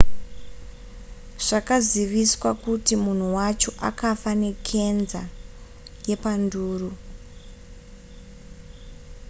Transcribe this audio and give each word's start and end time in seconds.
zvakaziviswa 1.45 2.49
kuti 2.63 2.93
munhu 3.03 3.27
wacho 3.37 3.69
akafa 3.89 4.31
nekenza 4.41 5.21
yepanduru 6.07 6.89